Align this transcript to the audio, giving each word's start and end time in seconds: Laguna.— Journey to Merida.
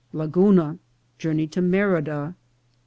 Laguna.— 0.13 0.79
Journey 1.19 1.45
to 1.45 1.61
Merida. 1.61 2.33